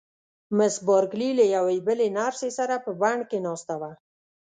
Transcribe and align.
مس 0.57 0.75
بارکلي 0.87 1.29
له 1.39 1.45
یوې 1.55 1.77
بلې 1.87 2.07
نرسې 2.17 2.49
سره 2.57 2.75
په 2.85 2.91
بڼ 3.01 3.17
کې 3.29 3.39
ناسته 3.45 3.75
وه. 3.81 3.91